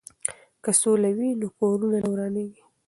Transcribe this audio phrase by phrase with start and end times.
[0.63, 2.63] که سوله وي نو کورونه نه ورانیږي.